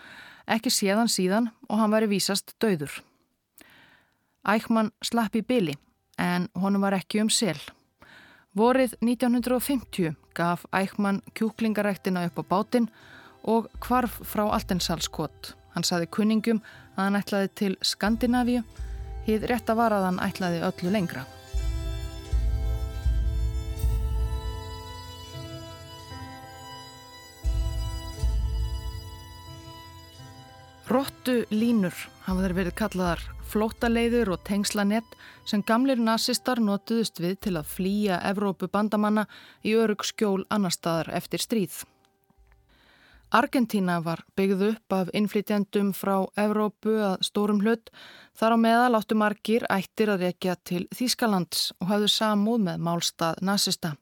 [0.48, 3.04] ekki séðan síðan og hann væri vísast döður.
[4.48, 5.76] Ækman slapp í byli
[6.18, 7.60] en honum var ekki um sel.
[8.58, 12.88] Vorið 1950 gaf Ækman kjúklingaræktina upp á bátinn
[13.44, 15.54] og kvarf frá Altensalskott.
[15.76, 16.64] Hann saði kunningum
[16.98, 18.66] að hann ætlaði til Skandinavíu,
[19.30, 21.26] hið rétt að var að hann ætlaði öllu lengra.
[30.88, 37.56] Rottu línur hafa þeir verið kallaðar flótaleiður og tengslanett sem gamlir nazistar notuðust við til
[37.60, 39.28] að flýja Evrópu bandamanna
[39.68, 41.84] í örug skjól annar staðar eftir stríð.
[43.30, 47.90] Argentína var byggð upp af innflytjandum frá Evrópu að stórum hlut.
[48.40, 53.42] Þar á meðal áttu margir ættir að rekja til Þýskalands og hafðu samúð með málstað
[53.44, 53.98] nazista.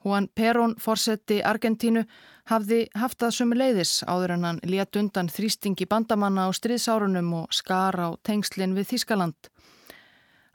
[0.00, 2.06] Juan Perón, fórseti Argentínu,
[2.48, 7.52] hafði haft það sumu leiðis áður en hann létt undan þrýstingi bandamanna á stríðsárunum og
[7.52, 9.52] skar á tengslinn við Þýskaland.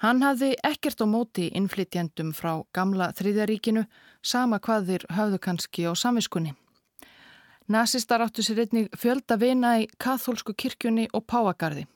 [0.02, 3.86] Hann hafði ekkert á móti innflytjandum frá gamla þriðjaríkinu,
[4.26, 6.58] sama hvað þeir hafðu kannski á samviskunni.
[7.66, 11.88] Nazistar áttu sér einnig fjölda vina í kathólsku kirkjunni og Páagarði.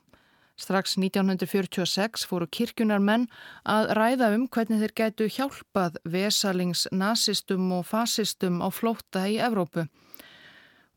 [0.58, 3.28] Strax 1946 fóru kirkjunar menn
[3.70, 9.86] að ræða um hvernig þeir gætu hjálpað vesalings nazistum og fasistum á flótta í Evrópu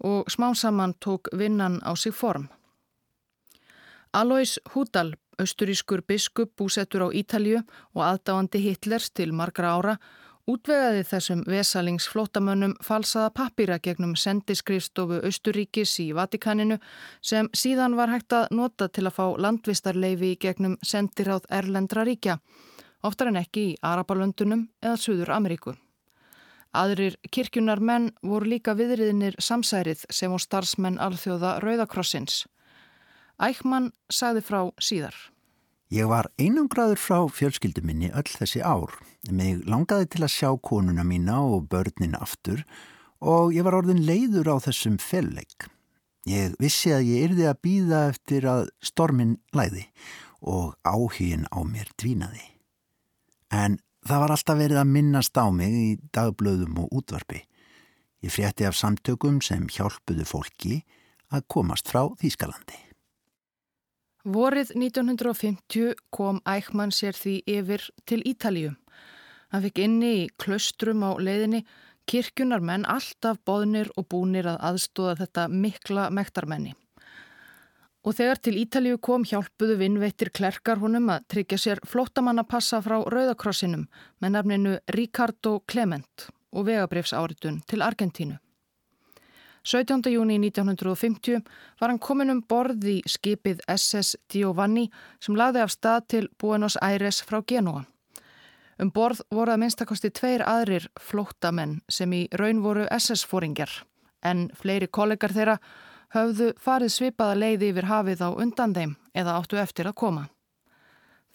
[0.00, 2.48] og smá saman tók vinnan á sig form.
[4.12, 7.60] Alois Húdal, austurískur biskup búsettur á Ítalju
[7.92, 9.98] og aðdáandi Hitlers til margra ára
[10.50, 16.78] útvegaði þessum vesalingsflótamönnum falsaða pappýra gegnum sendiskrifstofu Östuríkis í Vatikaninu
[17.22, 22.38] sem síðan var hægt að nota til að fá landvistarleifi gegnum sendiráð Erlendra ríkja,
[23.02, 25.76] oftar en ekki í Arabalöndunum eða Suður Ameríku.
[26.72, 32.46] Aðrir kirkjunar menn voru líka viðriðinir samsærið sem og starfsmenn alþjóða Rauðakrossins.
[33.42, 35.14] Ækman sagði frá síðar.
[35.92, 38.94] Ég var einangraður frá fjölskyldu minni öll þessi ár.
[39.28, 42.62] Mig langaði til að sjá konuna mína og börnin aftur
[43.20, 45.66] og ég var orðin leiður á þessum felleik.
[46.24, 49.84] Ég vissi að ég yrði að býða eftir að stormin læði
[50.40, 52.46] og áhugin á mér dvínaði.
[53.52, 53.76] En
[54.08, 57.42] það var alltaf verið að minnast á mig í dagblöðum og útvarpi.
[58.24, 60.80] Ég frétti af samtökum sem hjálpuðu fólki
[61.28, 62.91] að komast frá Þýskalandi.
[64.22, 68.76] Vorið 1950 kom Ækman sér því yfir til Ítalíu.
[69.50, 71.64] Hann fikk inni í klaustrum á leiðinni
[72.06, 76.76] kirkjunar menn alltaf boðnir og búnir að aðstóða þetta mikla mektarmenni.
[78.06, 83.88] Og þegar til Ítalíu kom hjálpuðu vinnveittir klerkar honum að tryggja sér flótamannapassa frá Rauðakrossinum
[84.22, 88.38] með nafninu Ricardo Clement og vegabrifsáritun til Argentínu.
[89.64, 90.10] 17.
[90.10, 91.40] júni 1950
[91.80, 94.88] var hann komin um borð í skipið SS Giovanni
[95.22, 97.84] sem lagði af stað til Buenos Aires frá Genua.
[98.82, 103.70] Um borð voru að minnstakosti tveir aðrir flóttamenn sem í raun voru SS-fóringjar
[104.26, 105.58] en fleiri kollegar þeirra
[106.16, 110.24] höfðu farið svipaða leiði yfir hafið á undan þeim eða áttu eftir að koma.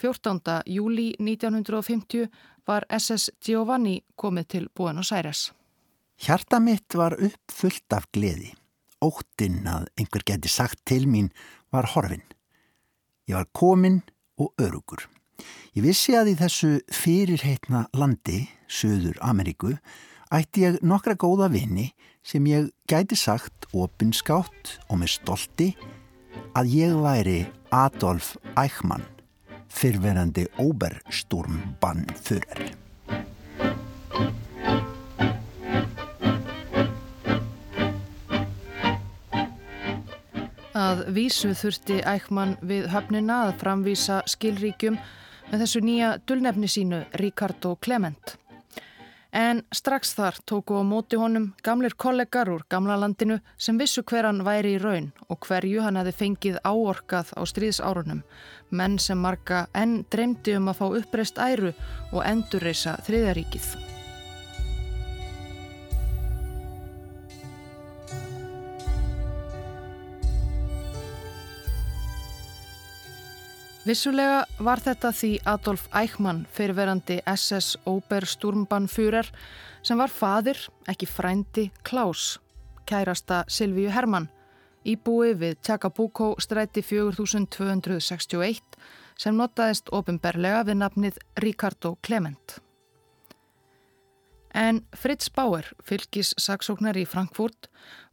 [0.02, 0.42] 14.
[0.68, 2.28] júli 1950
[2.68, 5.54] var SS Giovanni komið til Buenos Aires.
[6.18, 8.55] Hjarta mitt var uppfullt af gleði.
[9.05, 11.30] Óttinn að einhver geti sagt til mín
[11.70, 12.26] var horfin.
[13.30, 14.01] Ég var komin
[14.41, 15.05] og örugur.
[15.78, 19.78] Ég vissi að í þessu fyrirheitna landi, Suður Ameríku,
[20.34, 21.93] ætti ég nokkra góða vini
[22.26, 25.78] sem ég gæti sagt opinskátt og með stolti
[26.57, 29.05] að ég væri Adolf Eichmann,
[29.70, 32.87] fyrverandi Obersturmbannfyrir.
[40.78, 44.98] Að vísu þurfti ækman við höfnina að framvísa skilríkjum
[45.48, 48.36] með þessu nýja dullnefni sínu Ricardo Clement.
[49.34, 54.30] En strax þar tóku á móti honum gamlir kollegar úr gamla landinu sem vissu hver
[54.30, 58.24] hann væri í raun og hverju hann hefði fengið áorkað á stríðsárunum,
[58.70, 61.74] menn sem marga enn dreymdi um að fá uppreist æru
[62.14, 63.97] og endurreisa þriðaríkið.
[73.88, 79.30] Vissulega var þetta því Adolf Eichmann fyrirverandi SS Obersturmbannfyrer
[79.86, 80.60] sem var fadir,
[80.92, 82.42] ekki frændi, Klaus,
[82.90, 84.28] kærasta Silvíu Hermann,
[84.84, 88.60] íbúi við Tjakabuko stræti 4261
[89.16, 92.60] sem notaðist ofinberlega við nafnið Ricardo Clement.
[94.58, 97.68] En Fritz Bauer, fylgis saksóknar í Frankfurt,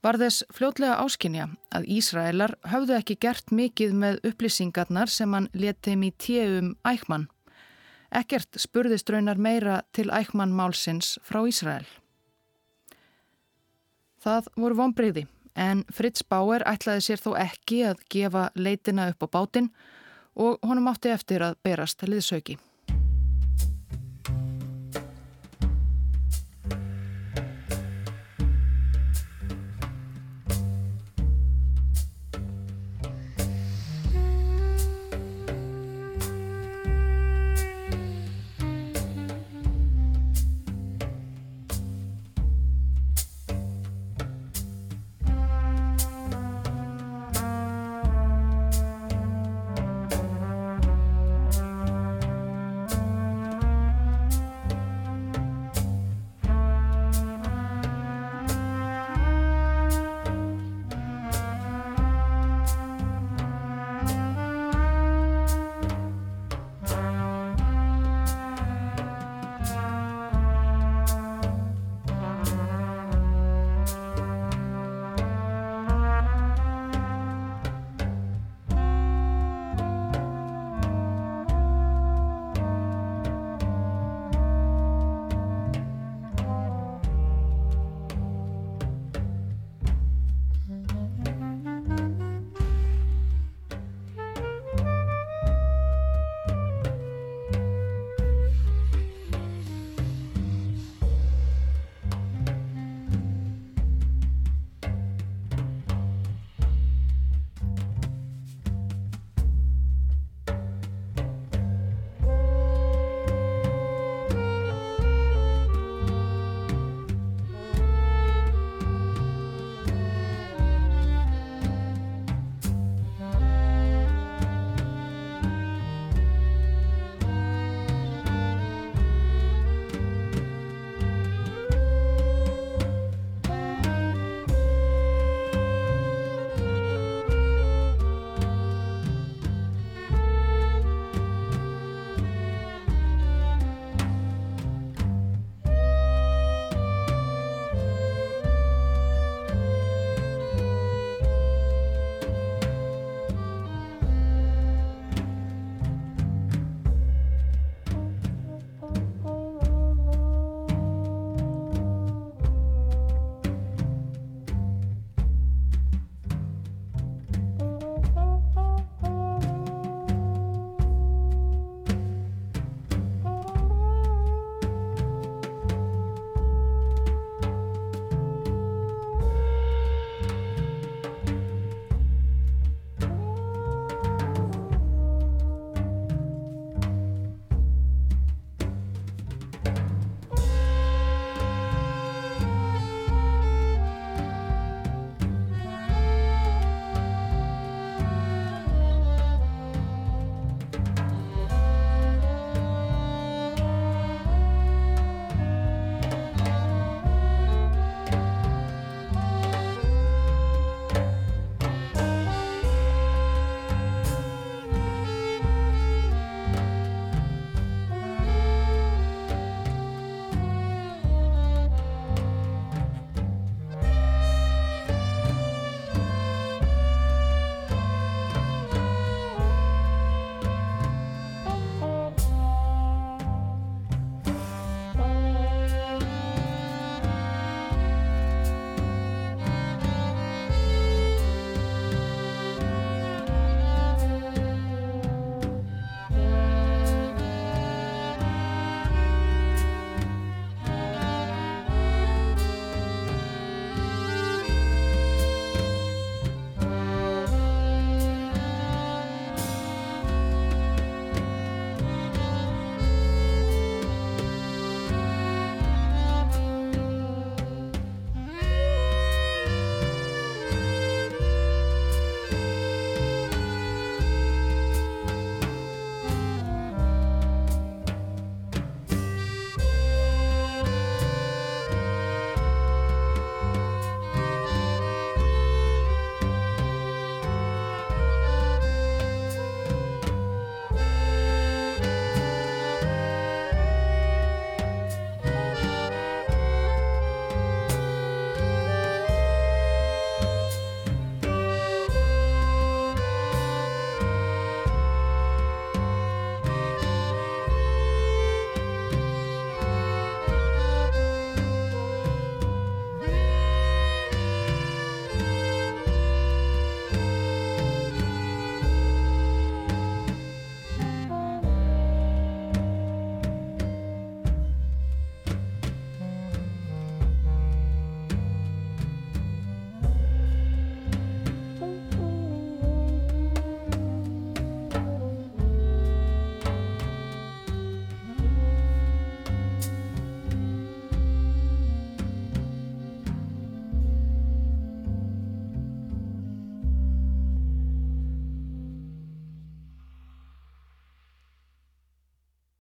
[0.05, 6.05] var þess fljótlega áskinja að Ísraelar höfðu ekki gert mikið með upplýsingarnar sem hann letið
[6.05, 7.31] í tíum ækman.
[8.13, 11.89] Ekkert spurðist raunar meira til ækman málsins frá Ísrael.
[14.21, 15.25] Það voru vonbreyði
[15.57, 19.73] en Fritz Bauer ætlaði sér þó ekki að gefa leitina upp á bátinn
[20.37, 22.59] og honum átti eftir að berast liðsauki.